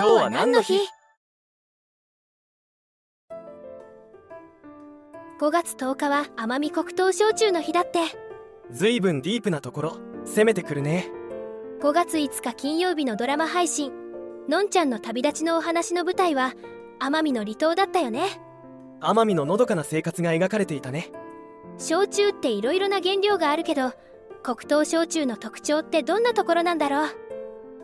[0.00, 0.78] 今日は何の日
[5.38, 7.98] ?5 月10日は奄美黒糖焼酎の日だって。
[8.70, 9.98] ずいぶんディープなところ。
[10.24, 11.10] 攻めてくるね。
[11.82, 13.92] 5月5日金曜日のドラマ配信。
[14.48, 16.54] のんちゃんの旅立ちのお話の舞台は
[16.98, 18.40] 奄美の離島だったよね。
[19.02, 21.12] 奄美ののどかな生活が描かれていたね。
[21.76, 23.92] 焼酎っていろいろな原料があるけど
[24.42, 27.08] 黒糖焼酎の特徴ってどんなところなんだろう？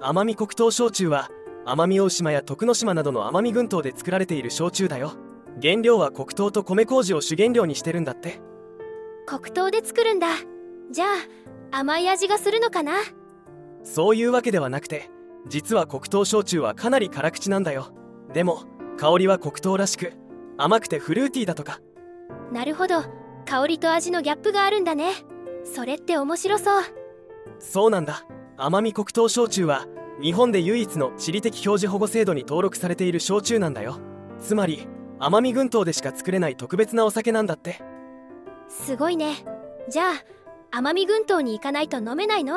[0.00, 1.28] 奄美黒糖焼酎は
[1.66, 5.14] 奄美大島や徳之島などの奄美群島で作られている焼酎だよ。
[5.60, 8.40] 原料は黒糖と米麹を主原料にしてるんだって。
[9.26, 10.28] 黒糖で作るんだ。
[10.92, 11.06] じゃ
[11.72, 12.92] あ甘い味がするのかな？
[13.82, 15.10] そういうわけではなくて
[15.48, 17.88] 実は黒糖焼酎はかなり辛口なんだよ。
[18.32, 18.62] でも
[18.96, 20.12] 香りは黒糖らしく
[20.56, 21.80] 甘くてフルーティーだとか。
[22.52, 23.02] なるほど。
[23.44, 25.10] 香りと味のギャップがあるんだね。
[25.64, 26.82] それって面白そう。
[27.58, 28.24] そうなんだ。
[28.56, 29.86] 奄美黒糖焼酎は
[30.20, 33.98] 日本で唯一の地理的表示保護制度に登録されている焼酎なんだよ。
[34.40, 37.80] つまり奄美群島でしか作れない特別なお酒なんだって。
[38.68, 39.44] すごいね。
[39.88, 40.12] じゃ
[40.72, 42.56] あ奄美群島に行かないと飲めないの？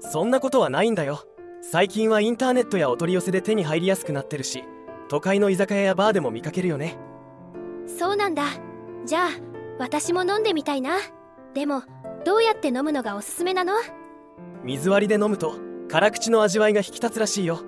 [0.00, 1.24] そんなことはないんだよ。
[1.62, 4.64] 最近はインターネットやお取り寄せで手に入りやすくなってるし
[5.08, 6.98] 都会の居酒屋やバーでも見かけるよね。
[7.86, 8.44] そうなんだ。
[9.06, 9.28] じゃあ
[9.78, 10.96] 私も飲んでみたいな。
[11.54, 11.82] でも
[12.24, 13.74] どうやって飲むのがおすすめなの？
[14.64, 15.54] 水割りで飲むと
[15.94, 17.60] 辛口の味わいが引き立つらしいよ。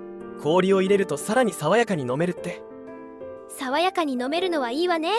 [0.43, 2.61] 氷を入れるとさらに爽やかに飲めるって。
[3.47, 5.11] 爽やかに飲めるのはいいわね。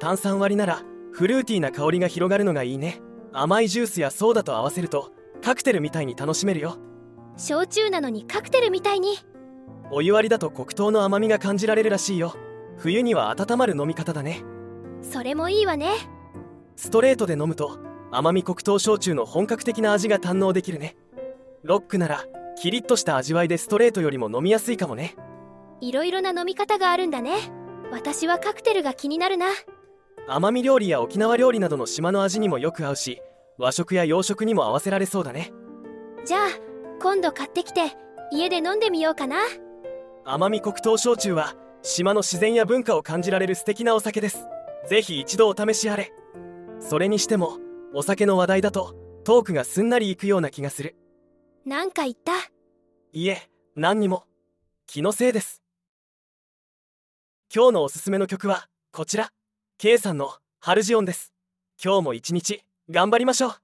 [0.00, 3.02] 炭酸割りならフルーティーな香りが広がるのがいいね。
[3.34, 6.78] 甘いジュースやソーダと合わせるとカクテルみたいに楽しめるよ。
[7.36, 9.18] 焼酎なのにカクテルみたいに。
[9.90, 12.34] お湯割りだと黒糖の甘みが感じられるらしいよ。
[12.78, 14.42] 冬には温まる飲み方だね。
[15.02, 15.90] それもいいわね。
[16.74, 17.78] ストレートで飲むと
[18.10, 20.96] 甘み黒糖焼酎の本格的な味が堪能できるね
[21.64, 22.26] ロックなら
[22.60, 25.16] キリッとした味わいでストレートよりも飲みやすいかもね。
[25.80, 27.36] いろいろな飲み方があるんだね。
[27.90, 29.46] 私はカクテルが気になるな。
[30.28, 33.20] 奄美料理や沖縄料理などの島の味にもよく合うし
[33.56, 35.52] 和食や洋食にも合わせられそうだね。
[36.26, 36.40] じゃあ
[37.00, 37.80] 今度買ってきて
[38.30, 39.38] 家で飲んでみようかな。
[40.26, 44.44] 奄美黒糖焼酎は島の自然や文化を感じられる素敵なお酒です。
[44.86, 46.12] ぜひ一度お試しあれ。
[46.78, 47.56] それにしても
[47.94, 50.94] お酒の話題だとトークがすんなりいくような気がする
[51.64, 52.32] なんか言った？
[53.12, 54.24] いえ何にも。
[54.86, 55.62] 気のせいです。
[57.54, 59.30] 今日のおすすめの曲はこちら。
[59.78, 60.30] K さんの
[60.60, 61.32] 「ハルジオン」です。
[61.82, 63.63] 今日も一日頑張りましょう。